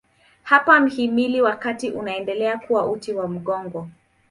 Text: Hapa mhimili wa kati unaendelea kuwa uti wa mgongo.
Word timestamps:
Hapa 0.43 0.79
mhimili 0.79 1.41
wa 1.41 1.55
kati 1.55 1.89
unaendelea 1.91 2.57
kuwa 2.57 2.85
uti 2.91 3.13
wa 3.13 3.27
mgongo. 3.27 3.87